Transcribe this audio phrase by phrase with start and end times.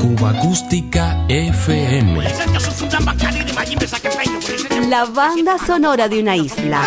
[0.00, 2.18] Cuba Acústica FM.
[4.88, 6.82] La banda sonora de una isla.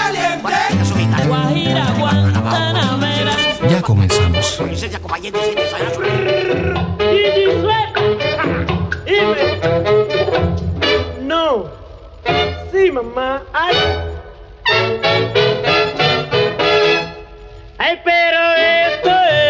[3.70, 4.62] Ya comenzamos.
[11.21, 11.65] No.
[12.73, 13.41] Sí, mamá.
[13.53, 13.75] Ay.
[17.77, 19.42] Ay, pero esto es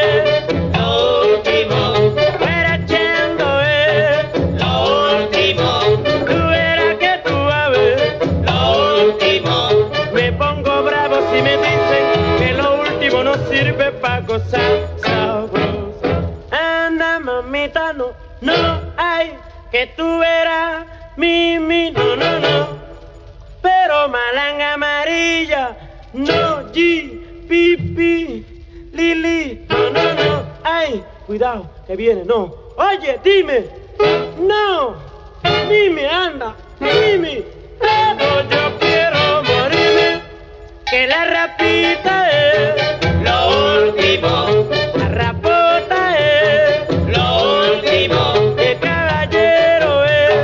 [11.33, 12.05] si me dicen
[12.37, 16.11] que lo último no sirve para gozar sabroso.
[16.51, 19.33] Anda, mamita, no, no hay
[19.71, 20.85] que tú verás
[21.17, 21.57] mi,
[21.91, 22.67] no, no, no.
[23.63, 25.75] Pero malanga amarilla,
[26.13, 28.45] no, G, pipi,
[28.91, 30.43] Lili, no, no, no.
[30.63, 32.53] Ay, cuidado, que viene, no.
[32.77, 33.65] Oye, dime,
[34.37, 34.95] no,
[35.67, 37.43] dime, anda, dime.
[37.79, 39.82] Pero yo quiero morirme,
[40.93, 42.75] que la rapita es
[43.23, 44.67] lo último.
[44.95, 47.25] La rapota es lo
[47.71, 48.19] último.
[48.59, 50.35] El caballero es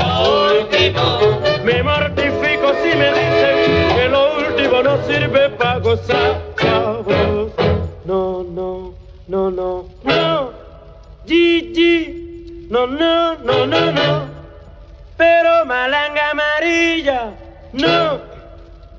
[0.00, 0.12] lo
[0.52, 1.40] último.
[1.64, 7.52] Me mortifico si me dicen que lo último no sirve para gozar sabroso.
[8.04, 8.94] No, no,
[9.26, 10.52] no, no, no.
[11.26, 14.24] Gigi, no, no, no, no, no.
[15.16, 17.32] Pero malanga amarilla,
[17.72, 18.29] no.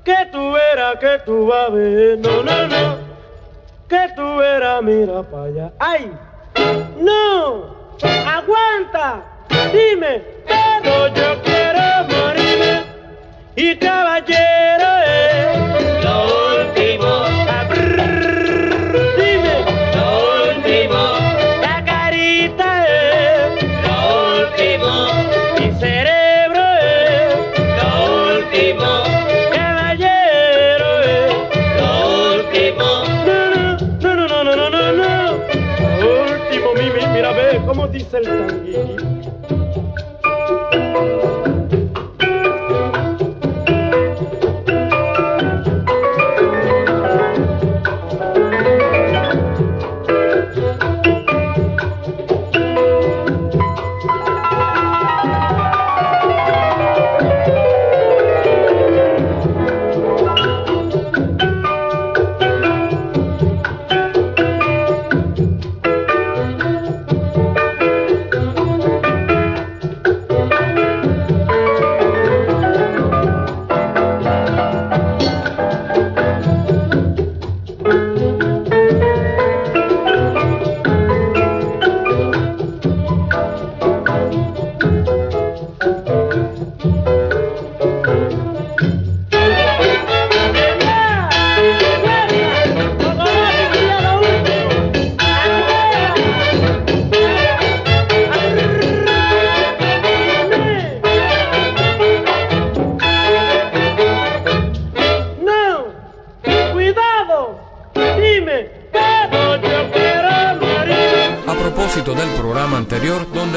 [0.04, 2.96] Que tú verás, que tú vas a ver, no, no, no.
[3.88, 5.72] Que tú verás, mira para allá.
[5.78, 6.12] ¡Ay!
[6.98, 7.76] ¡No!
[8.26, 9.22] ¡Aguanta!
[9.72, 12.82] Dime, pero yo quiero morirme
[13.54, 14.51] y caballero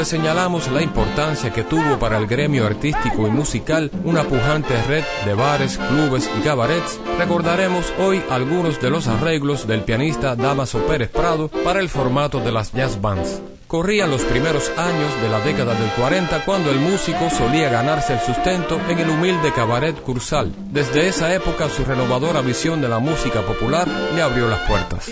[0.06, 5.34] señalamos la importancia que tuvo para el gremio artístico y musical una pujante red de
[5.34, 11.50] bares, clubes y cabarets, recordaremos hoy algunos de los arreglos del pianista Damaso Pérez Prado
[11.64, 13.42] para el formato de las jazz bands.
[13.68, 18.20] Corrían los primeros años de la década del 40 cuando el músico solía ganarse el
[18.20, 20.54] sustento en el humilde cabaret Cursal.
[20.72, 25.10] Desde esa época su renovadora visión de la música popular le abrió las puertas.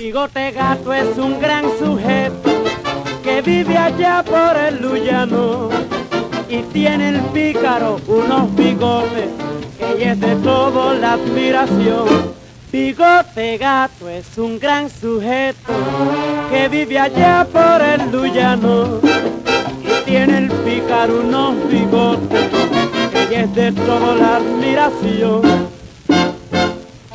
[3.24, 5.70] Que vive allá por el Luyano
[6.50, 9.30] y tiene el pícaro unos bigotes
[9.98, 12.34] que es de todo la admiración.
[12.72, 15.74] Bigote Gato es un gran sujeto
[16.52, 19.00] que vive allá por el Luyano
[19.82, 22.50] y tiene el pícaro unos bigotes
[23.30, 25.42] que es de toda la admiración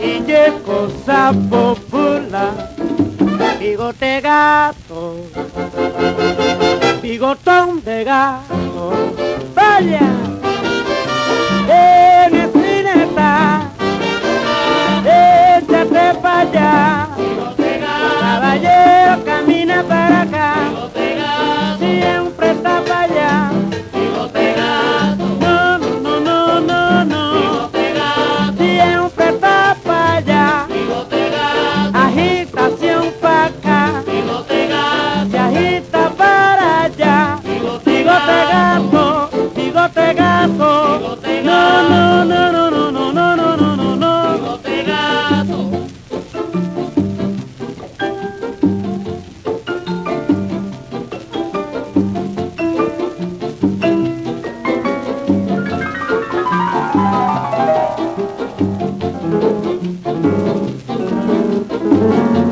[0.00, 2.98] y es cosa popular.
[3.58, 5.17] Bigote gato,
[7.02, 8.93] bigotón de gato,
[9.55, 10.00] vaya,
[11.69, 13.70] en esquineta,
[15.05, 17.08] échate para allá,
[18.20, 20.18] caballero camina para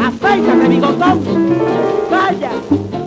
[0.06, 1.20] Acércate, bigotón.
[2.08, 3.05] Vaya.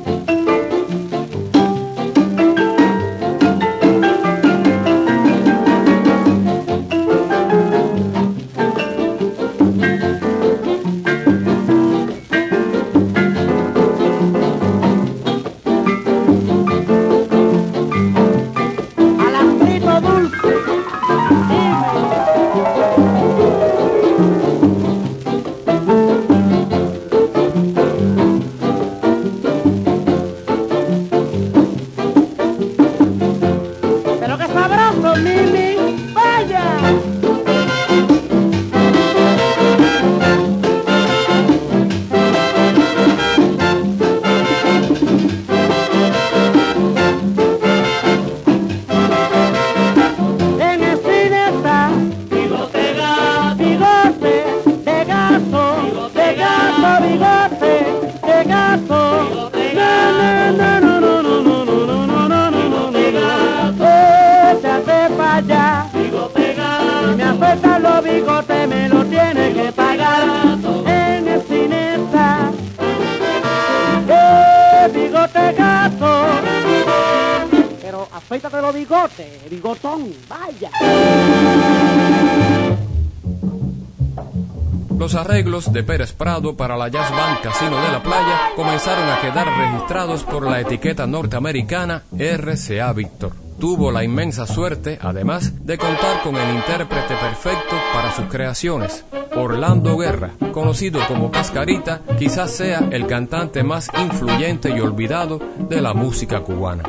[85.65, 90.23] De Pérez Prado para la Jazz Band Casino de la Playa comenzaron a quedar registrados
[90.23, 93.33] por la etiqueta norteamericana RCA Victor.
[93.59, 99.03] Tuvo la inmensa suerte, además, de contar con el intérprete perfecto para sus creaciones.
[99.35, 105.93] Orlando Guerra, conocido como Cascarita, quizás sea el cantante más influyente y olvidado de la
[105.93, 106.83] música cubana.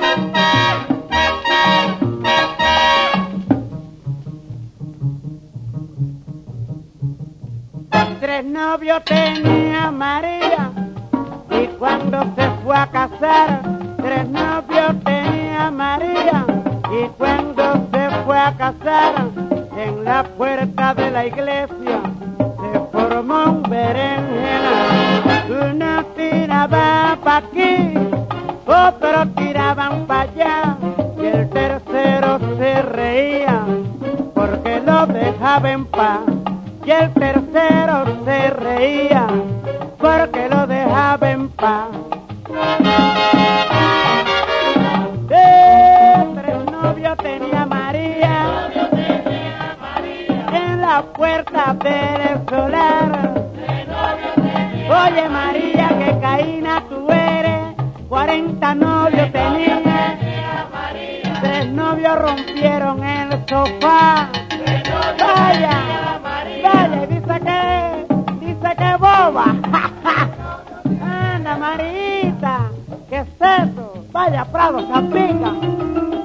[8.31, 10.71] Tres novios tenía María
[11.51, 13.61] y cuando se fue a casar,
[13.97, 16.47] tres novios tenía María
[16.93, 19.15] y cuando se fue a casar,
[19.77, 22.01] en la puerta de la iglesia
[22.39, 25.43] se formó un berenjena.
[25.49, 27.95] Uno tiraba pa' aquí,
[28.65, 30.77] otro tiraban pa' allá
[31.21, 33.65] y el tercero se reía
[34.37, 36.40] porque lo dejaba en paz
[36.85, 39.27] y el tercero se reía
[39.99, 41.89] porque lo dejaba en paz.
[45.31, 48.71] Eh, tres novios tenía María
[50.53, 53.35] en la puerta del solar.
[54.91, 57.77] Oye María, que caína tú eres,
[58.09, 59.81] 40 novios tenía.
[61.41, 64.29] Tres novios rompieron el sofá.
[65.19, 66.20] Vaya,
[71.71, 72.71] Anda, Marita,
[73.09, 74.05] ¿qué es eso?
[74.13, 76.20] Vaya, Prado, Zapica.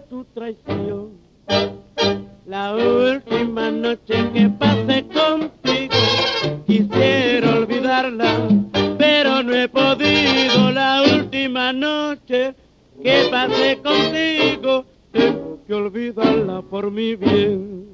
[0.00, 1.12] Tu traición.
[2.46, 5.94] La última noche que pasé contigo,
[6.66, 8.48] quisiera olvidarla,
[8.98, 10.70] pero no he podido.
[10.70, 12.54] La última noche
[13.02, 17.93] que pasé contigo, tengo que olvidarla por mi bien.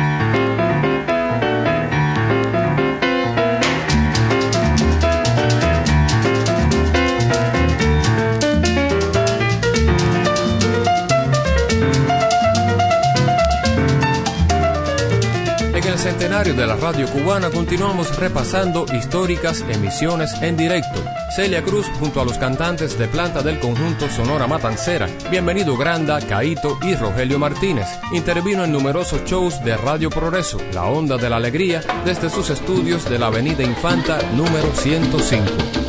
[16.21, 21.03] centenario de la radio cubana continuamos repasando históricas emisiones en directo.
[21.35, 26.77] Celia Cruz junto a los cantantes de planta del conjunto Sonora Matancera, Bienvenido Granda, Caito
[26.83, 27.87] y Rogelio Martínez.
[28.13, 33.09] Intervino en numerosos shows de Radio Progreso, La Onda de la Alegría, desde sus estudios
[33.09, 35.80] de la Avenida Infanta número 105.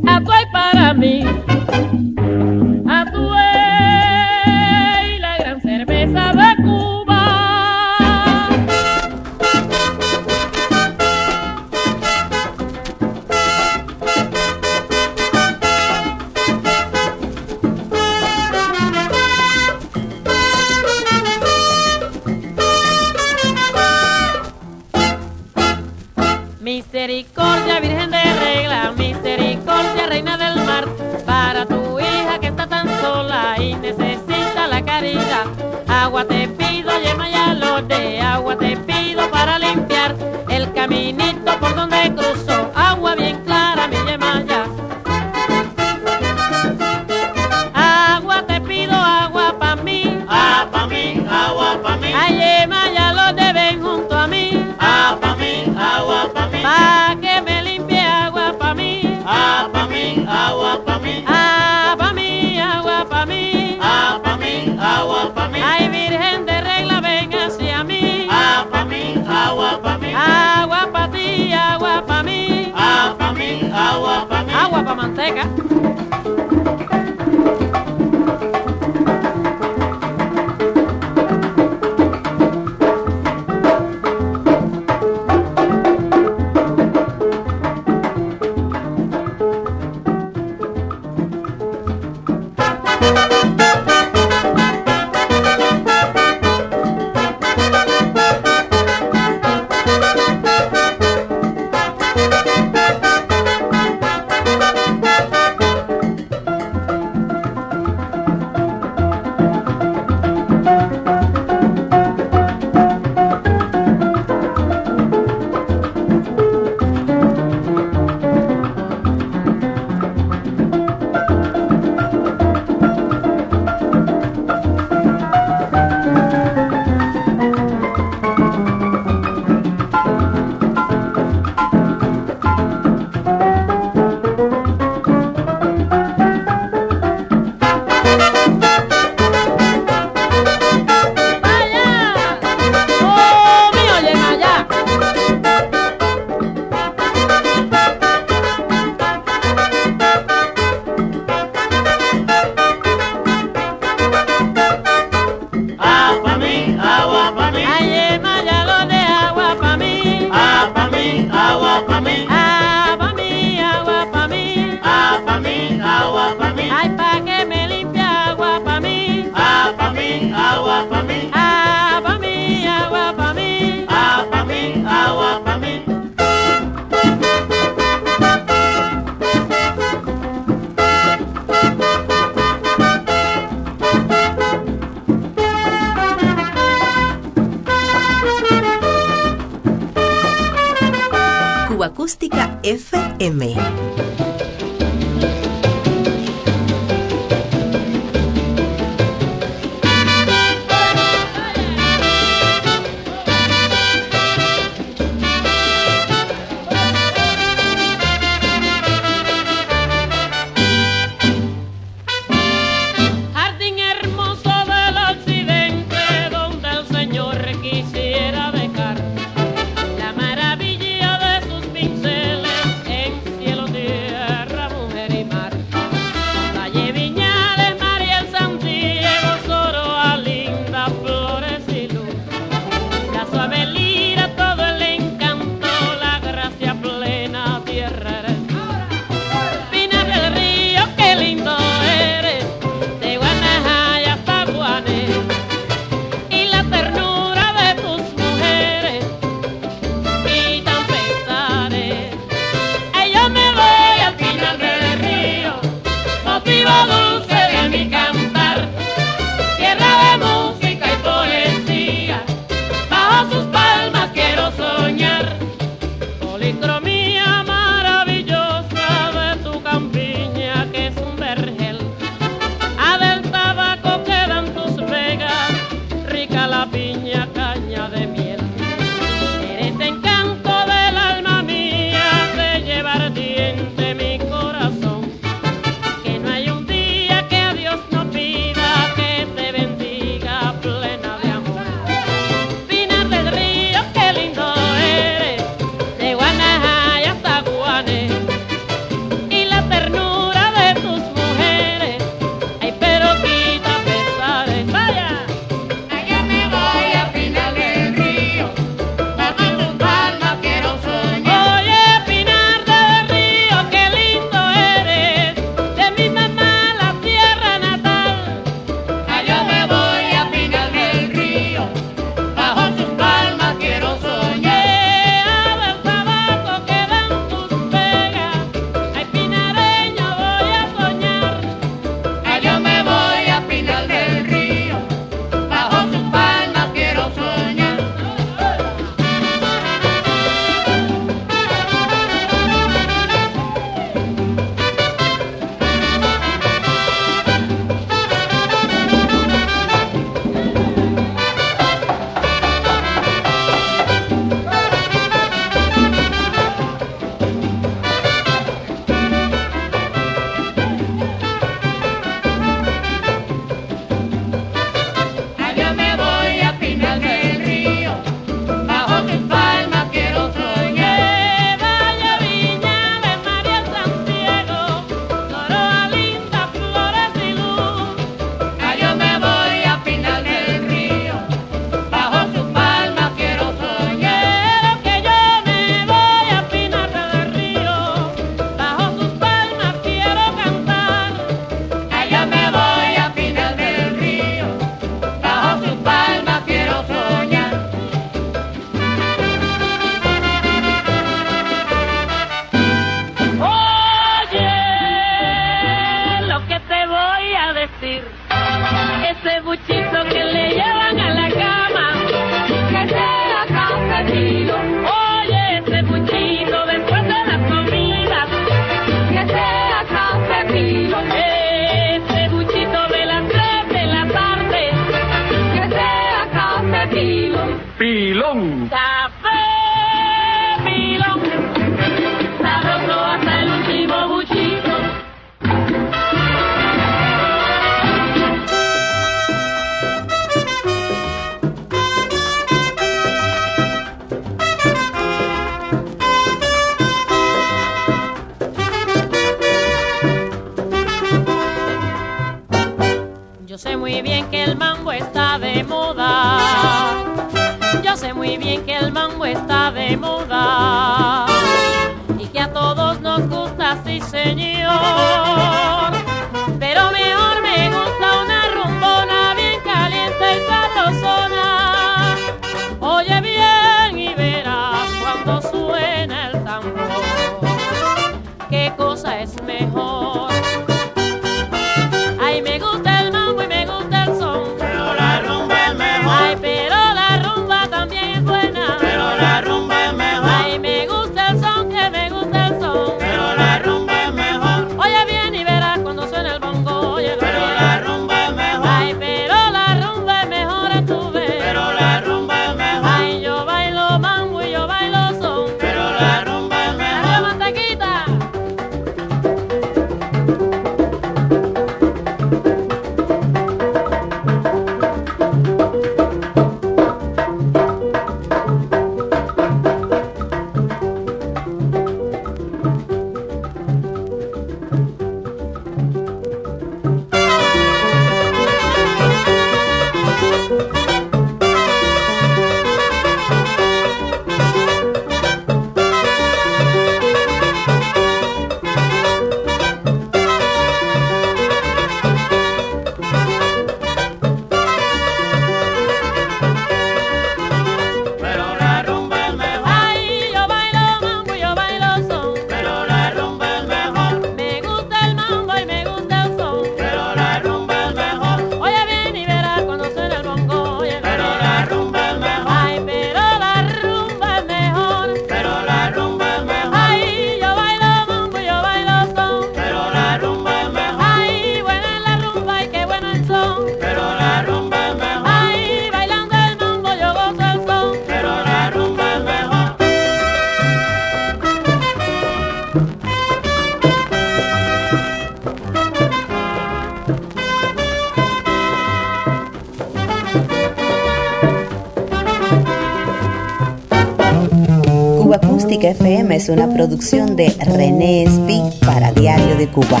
[596.48, 600.00] una producción de René Speak para Diario de Cuba.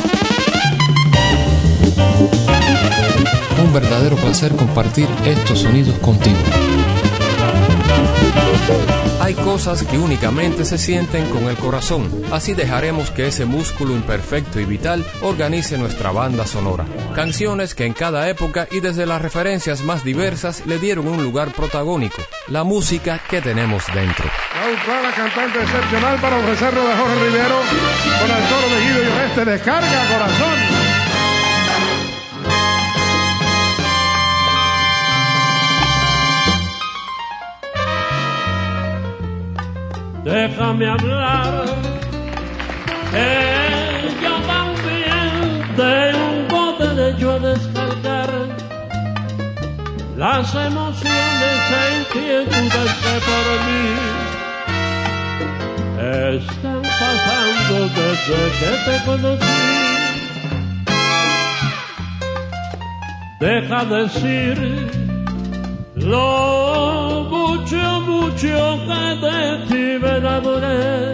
[3.64, 6.36] Un verdadero placer compartir estos sonidos contigo.
[9.20, 14.60] Hay cosas que únicamente se sienten con el corazón, así dejaremos que ese músculo imperfecto
[14.60, 16.84] y vital organice nuestra banda sonora.
[17.14, 21.52] Canciones que en cada época y desde las referencias más diversas le dieron un lugar
[21.52, 24.26] protagónico, la música que tenemos dentro.
[24.86, 27.60] La cantante excepcional para ofrecerlo de Jorge Rivero
[28.20, 30.85] con el toro de Guido y Descarga, corazón.
[40.26, 41.64] déjame hablar,
[43.12, 43.30] que
[44.22, 45.32] yo también
[45.76, 45.94] de
[46.26, 48.30] un bote de yo a descargar
[50.16, 53.84] las emociones e inquietudes que por mí
[56.38, 59.56] están pasando desde que te conocí.
[63.38, 64.56] Deja decir
[65.94, 67.15] lo
[68.26, 71.12] mucho que de ti me enamoré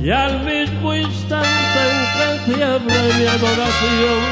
[0.00, 4.22] y al mismo instante en que tiembla mi adoración.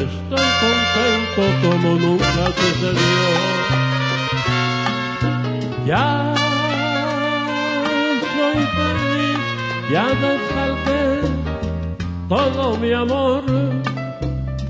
[0.00, 3.24] Estoy contento como nunca sucedió.
[5.86, 6.34] Ya
[8.34, 9.38] soy feliz
[9.90, 11.04] ya desfalqué
[12.28, 13.42] todo mi amor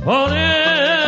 [0.05, 1.01] por él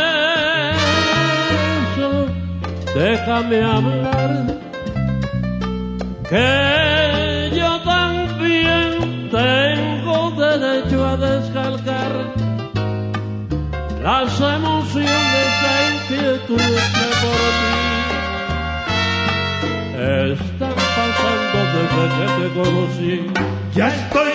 [2.95, 4.59] déjame hablar,
[6.29, 12.13] que yo también tengo derecho a descargar
[14.03, 17.85] las emociones e inquietudes que por ti
[20.33, 23.15] están pasando desde que te conocí.
[23.75, 24.34] Ya estoy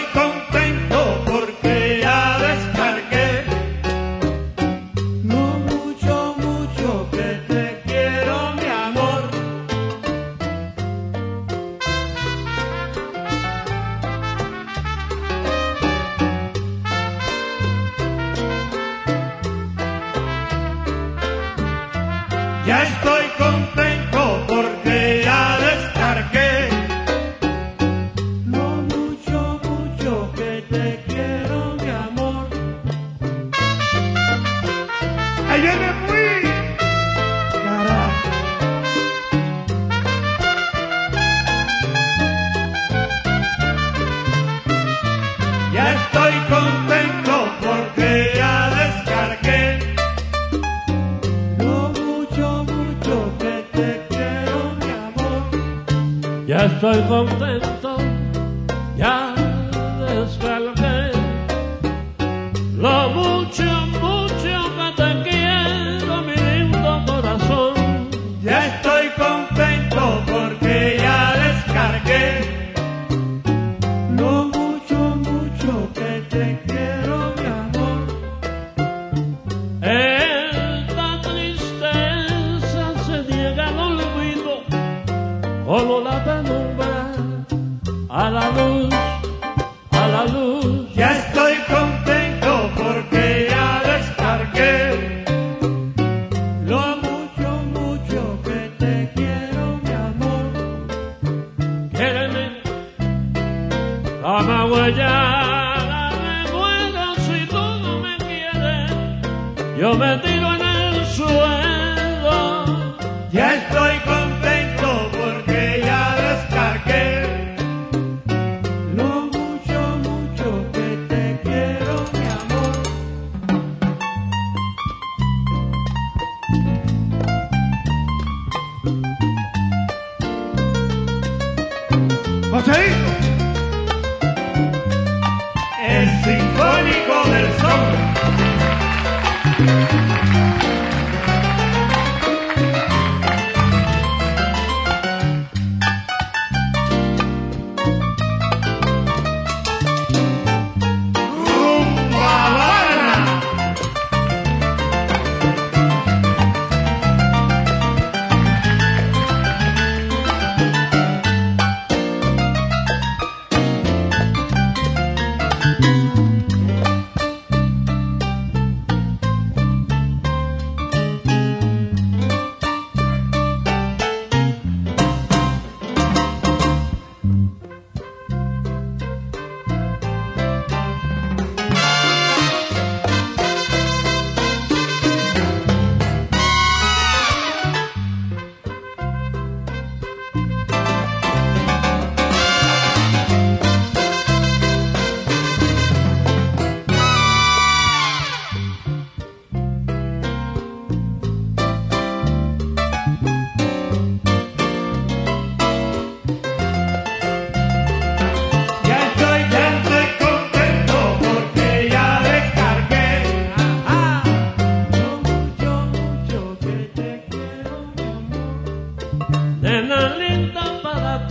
[109.79, 111.68] yo me tiro en el suelo.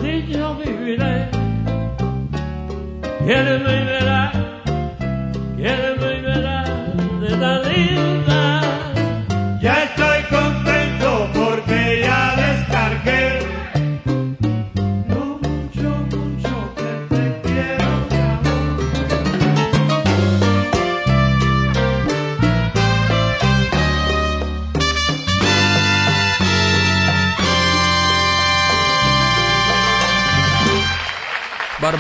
[0.01, 1.33] teach your baby that.
[3.29, 4.48] Tell him, that I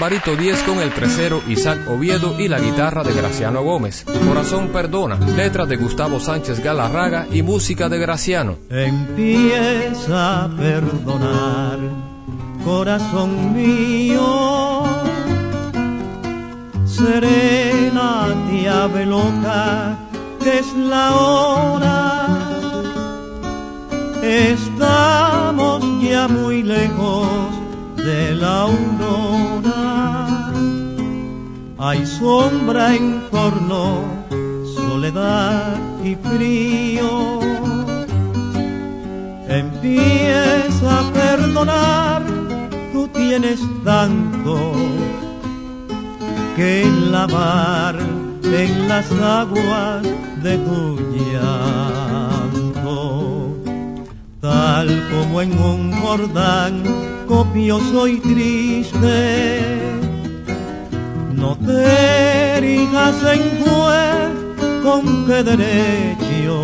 [0.08, 4.06] Alvarito Díez con el tresero Isaac Oviedo y la guitarra de Graciano Gómez.
[4.26, 8.56] Corazón Perdona, letras de Gustavo Sánchez Galarraga y música de Graciano.
[8.70, 11.78] Empieza a perdonar,
[12.64, 14.82] corazón mío.
[16.86, 18.28] Serena,
[18.84, 19.98] ave loca,
[20.42, 22.38] que es la hora.
[24.22, 27.28] Estamos ya muy lejos
[27.96, 29.77] de la aurora.
[31.88, 34.04] Hay sombra en torno,
[34.76, 35.74] soledad
[36.04, 37.40] y frío.
[39.48, 42.22] Empieza a perdonar,
[42.92, 44.74] tú tienes tanto
[46.56, 47.96] que lavar
[48.42, 50.02] en las aguas
[50.42, 50.98] de tu
[51.32, 52.76] llanto.
[54.42, 56.82] Tal como en un cordán
[57.26, 59.97] copioso y triste
[61.38, 64.30] no te erijas en juez
[64.82, 66.62] con qué derecho,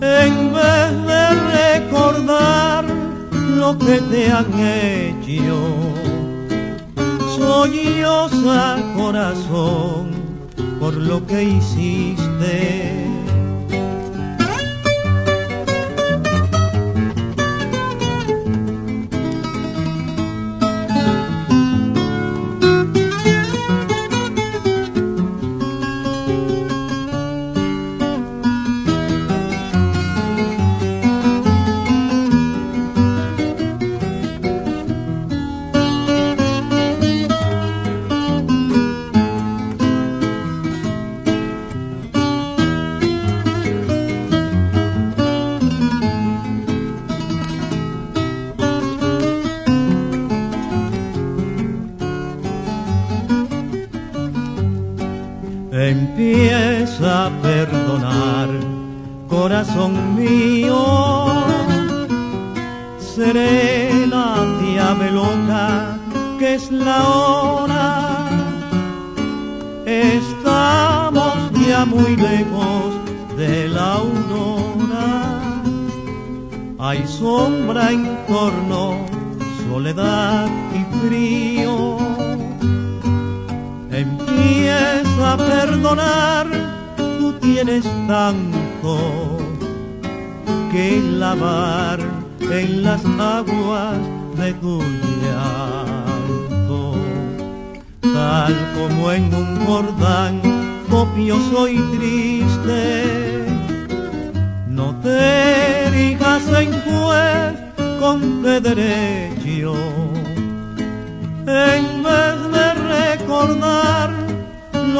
[0.00, 1.24] en vez de
[1.56, 2.84] recordar
[3.56, 5.58] lo que te han hecho.
[7.36, 10.10] Solloza corazón
[10.78, 13.01] por lo que hiciste.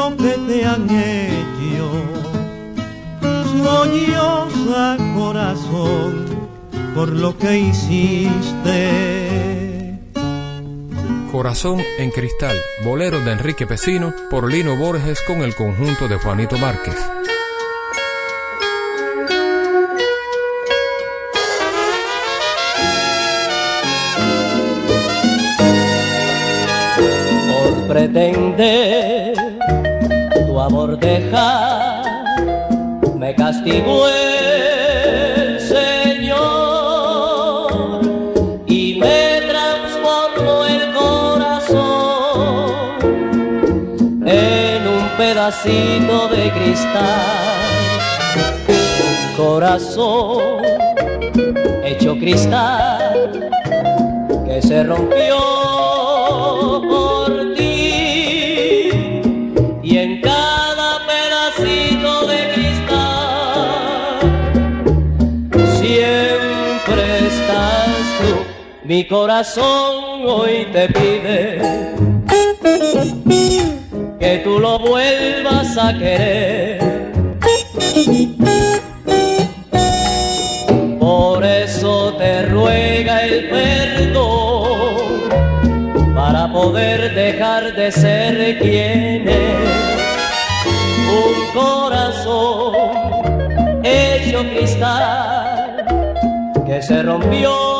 [0.09, 1.89] Lo que te han hecho.
[3.63, 6.25] Solloza corazón
[6.93, 8.89] por lo que hiciste.
[11.31, 16.57] Corazón en Cristal, bolero de Enrique Pesino por Lino Borges con el conjunto de Juanito
[16.57, 16.95] Márquez.
[27.49, 29.22] por pretender
[30.65, 32.05] amor dejar,
[33.17, 36.41] me castigó el Señor
[38.65, 41.81] y me transformó el corazón
[44.25, 47.99] en un pedacito de cristal,
[48.69, 50.63] un corazón
[51.83, 53.51] hecho cristal
[54.45, 55.72] que se rompió
[68.93, 71.59] Mi corazón hoy te pide
[74.19, 76.77] que tú lo vuelvas a querer.
[80.99, 84.93] Por eso te ruega el perdón
[86.13, 89.71] para poder dejar de ser quien es.
[91.09, 92.75] Un corazón
[93.83, 95.83] hecho cristal
[96.67, 97.72] que se rompió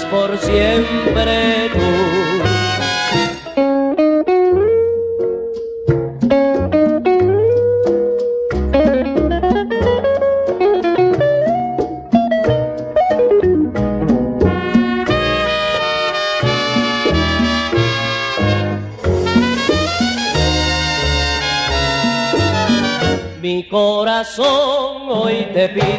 [0.00, 1.78] por siempre tú.
[23.42, 24.46] Mi corazón
[25.10, 25.91] hoy te pide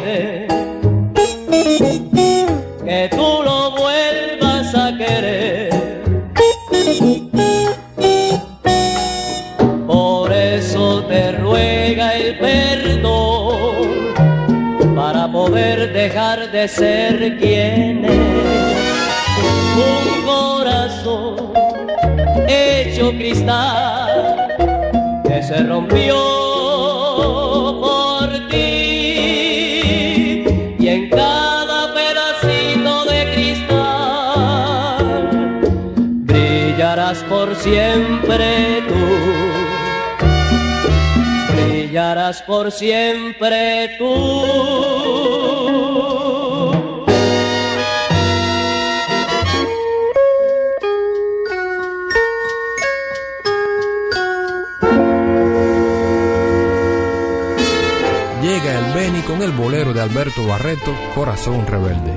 [16.68, 18.10] ser quien es.
[19.76, 21.52] Un corazón
[22.48, 24.46] hecho cristal
[25.26, 26.14] que se rompió
[27.80, 30.44] por ti
[30.78, 35.04] y en cada pedacito de cristal
[36.24, 38.94] brillarás por siempre tú
[41.94, 44.93] brillarás por siempre tú.
[60.14, 62.16] Alberto Barreto, Corazón Rebelde.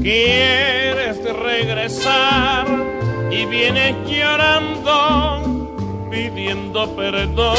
[0.00, 2.66] Quieres regresar
[3.30, 5.76] y vienes llorando,
[6.10, 7.58] pidiendo perdón,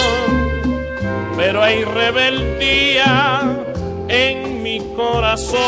[1.37, 3.55] pero hay rebeldía
[4.07, 5.61] en mi corazón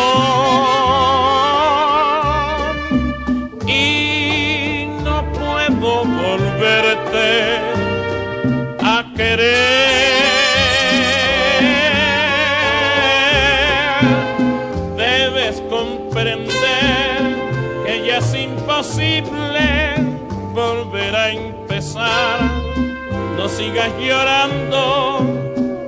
[23.73, 25.25] sigas llorando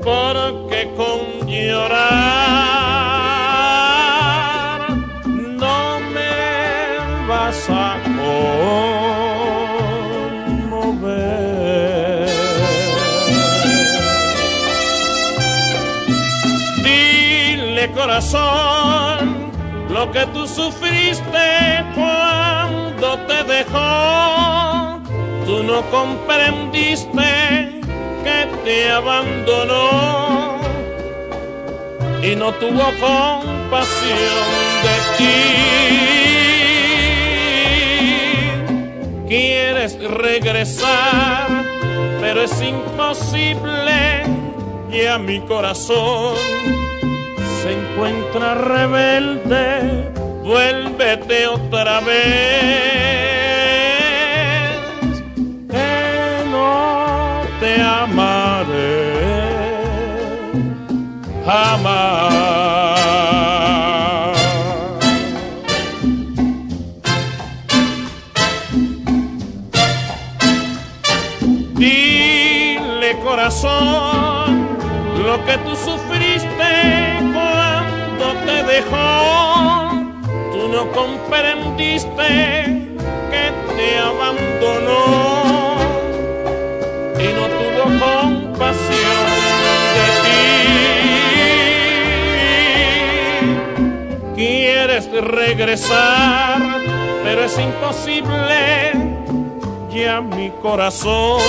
[0.04, 2.00] porque con llorar
[5.36, 7.98] no me vas a
[10.48, 11.26] conmover.
[16.84, 19.52] Dile corazón
[19.90, 25.00] lo que tú sufriste cuando te dejó.
[25.46, 27.45] Tú no comprendiste
[28.66, 30.58] te abandonó
[32.24, 34.46] y no tuvo compasión
[34.86, 35.36] de ti.
[39.28, 41.48] Quieres regresar,
[42.20, 44.24] pero es imposible.
[44.90, 46.36] Ya mi corazón
[47.62, 50.10] se encuentra rebelde.
[50.44, 52.16] Vuélvete otra vez,
[55.70, 58.55] que no te amaré
[61.46, 62.36] jamás.
[71.76, 74.68] Dile corazón
[75.26, 76.72] lo que tú sufriste
[77.34, 79.92] cuando te dejó.
[80.52, 82.85] Tú no comprendiste
[95.48, 96.60] regresar,
[97.24, 98.94] pero es imposible.
[99.90, 101.40] Ya mi corazón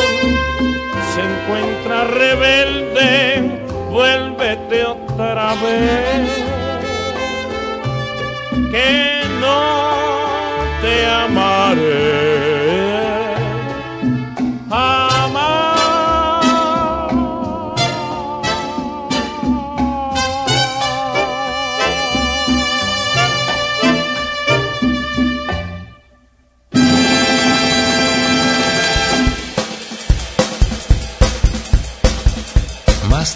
[1.12, 3.64] se encuentra rebelde.
[3.90, 6.28] Vuélvete otra vez.
[8.70, 9.60] Que no
[10.82, 12.55] te amaré.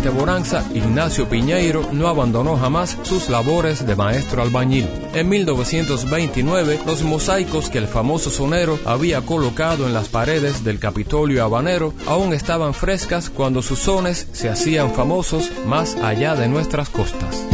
[0.00, 4.88] Aparente bonanza, Ignacio Piñeiro no abandonó jamás sus labores de maestro albañil.
[5.12, 11.44] En 1929, los mosaicos que el famoso sonero había colocado en las paredes del Capitolio
[11.44, 17.44] habanero aún estaban frescas cuando sus sones se hacían famosos más allá de nuestras costas.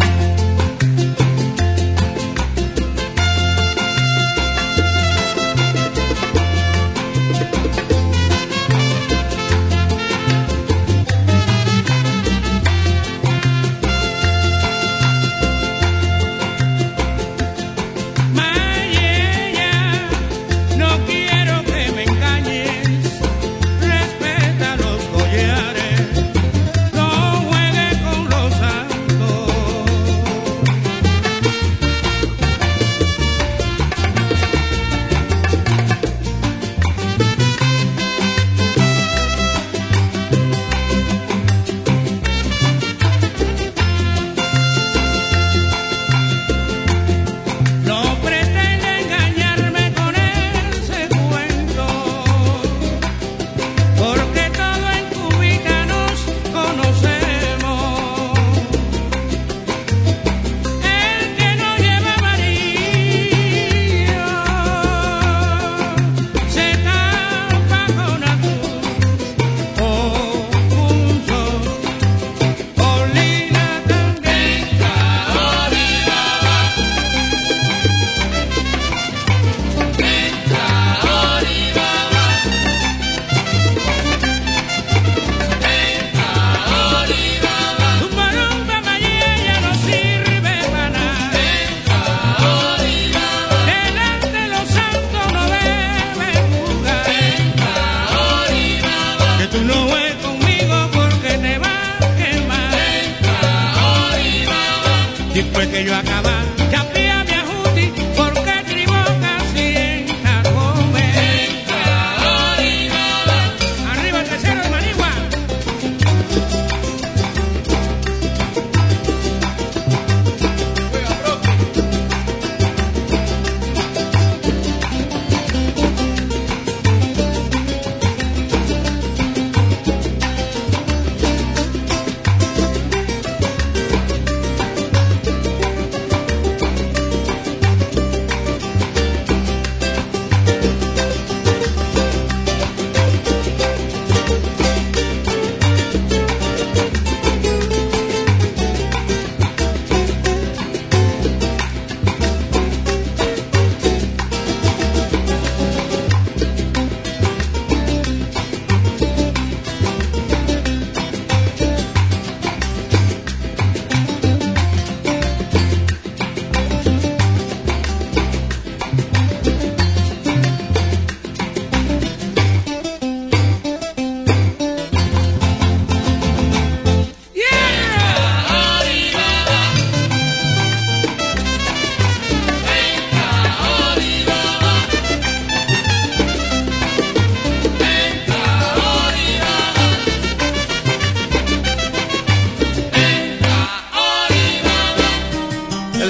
[105.77, 106.16] Que yo acaba,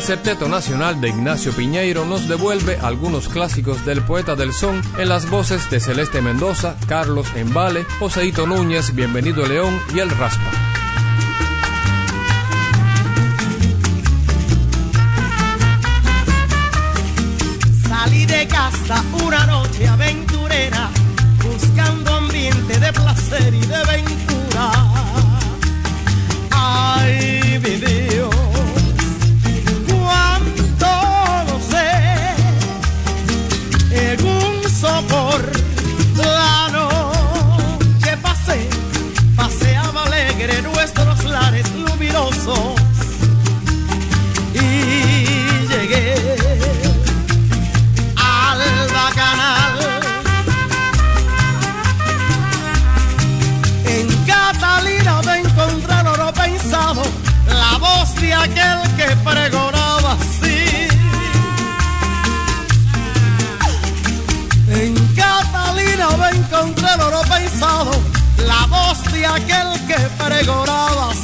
[0.07, 5.29] Septeto Nacional de Ignacio Piñeiro nos devuelve algunos clásicos del poeta del son en las
[5.29, 10.49] voces de Celeste Mendoza, Carlos Embale, Joseito Núñez, Bienvenido León y El Raspa.
[17.89, 20.89] Salí de casa una noche aventurera,
[21.43, 24.71] buscando ambiente de placer y de ventura.
[26.53, 28.36] Ay, mi Dios,
[41.05, 42.59] nuestros lares luminosos
[44.55, 46.15] y llegué
[48.17, 48.61] al
[48.93, 49.79] bacanal.
[53.85, 57.03] En Catalina me encontré oro pensado,
[57.49, 60.89] la voz de aquel que pregonaba así.
[64.69, 67.91] En Catalina me encontré oro pensado,
[68.47, 71.15] la voz de aquel que pregonaba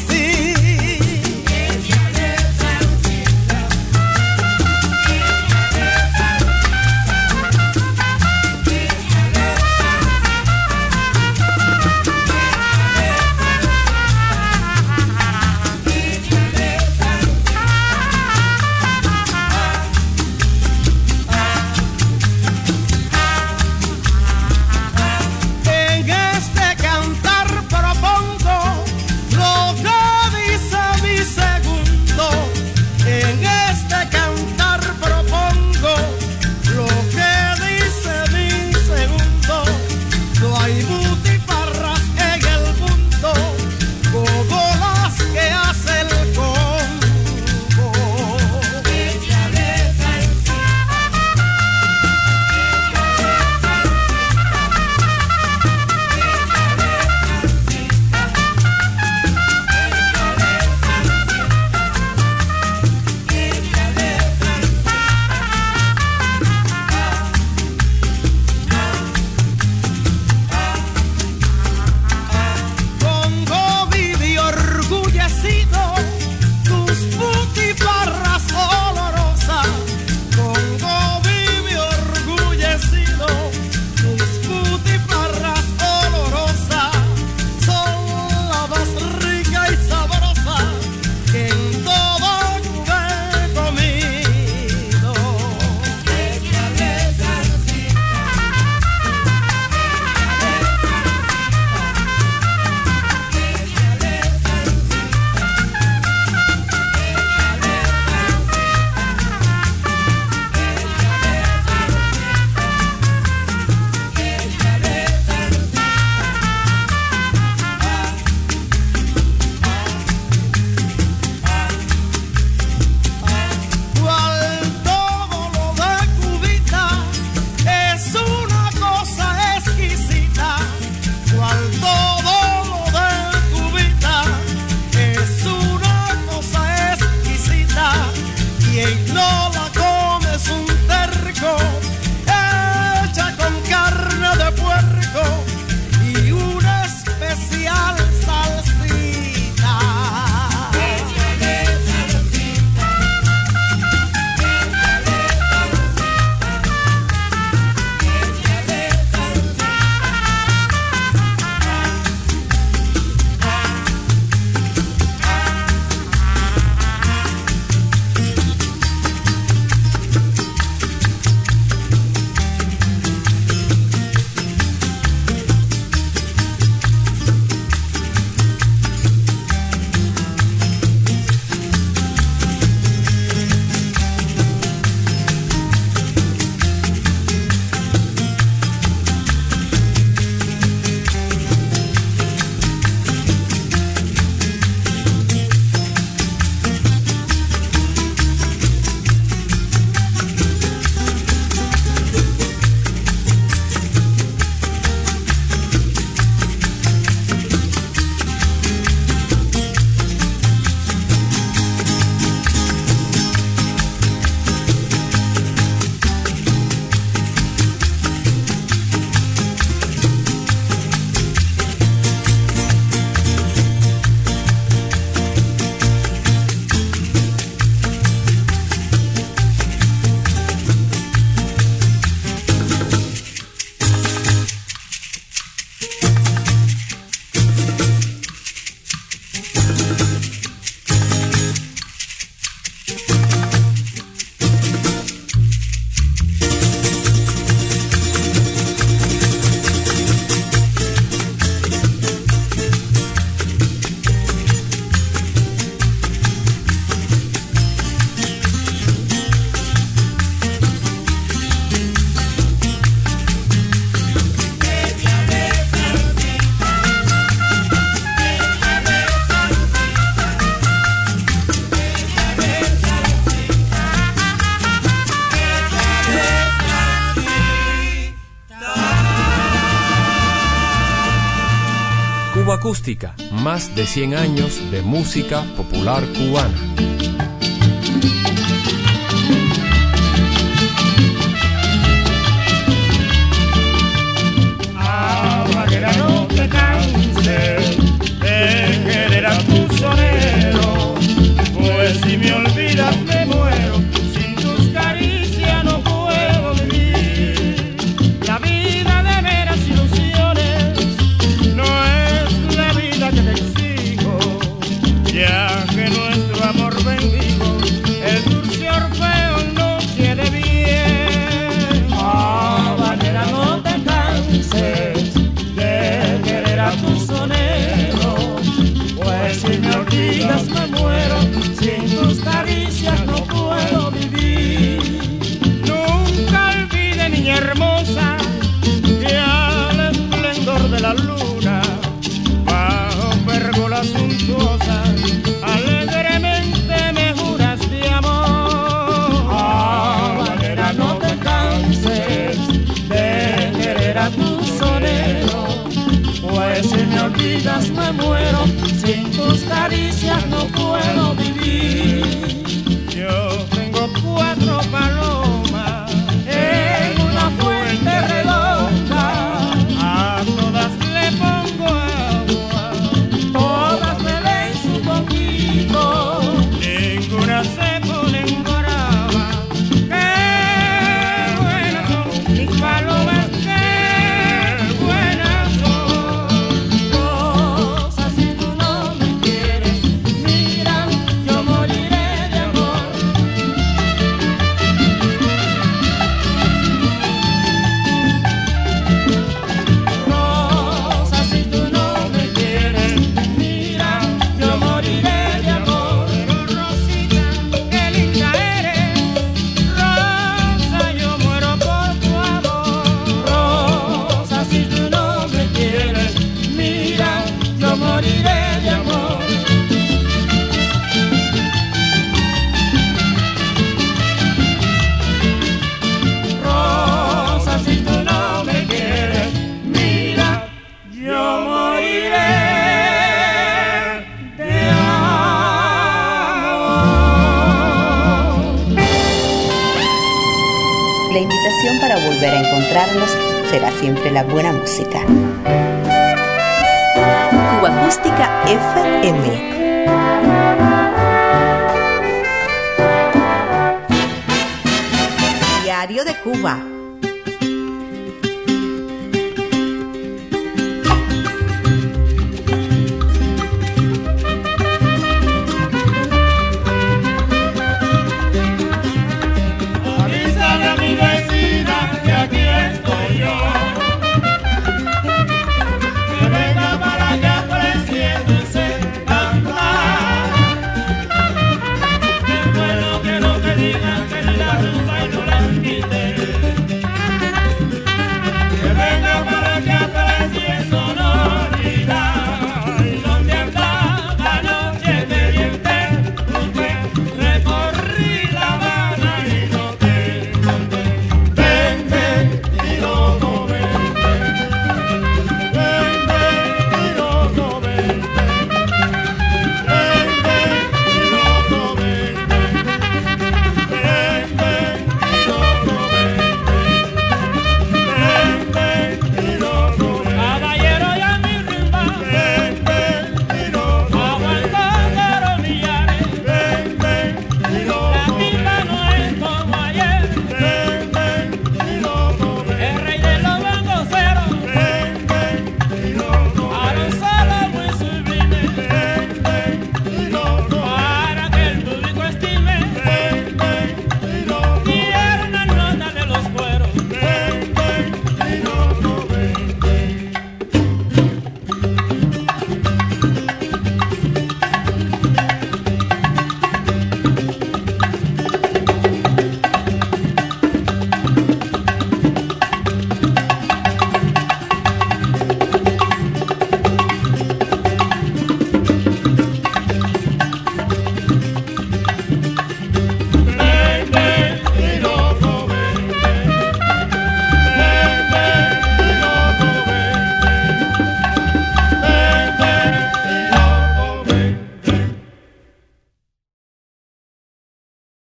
[282.83, 286.59] Acústica, más de 100 años de música popular cubana.